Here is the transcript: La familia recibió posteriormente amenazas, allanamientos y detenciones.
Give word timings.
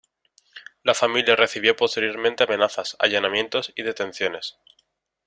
La 0.81 0.95
familia 0.95 1.35
recibió 1.35 1.75
posteriormente 1.75 2.43
amenazas, 2.43 2.95
allanamientos 2.99 3.71
y 3.75 3.83
detenciones. 3.83 4.57